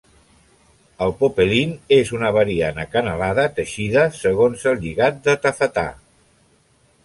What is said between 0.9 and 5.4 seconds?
El popelín és una variant acanalada teixida segons el lligat